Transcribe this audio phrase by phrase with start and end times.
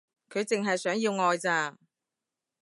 [0.31, 1.77] 佢淨係想要愛咋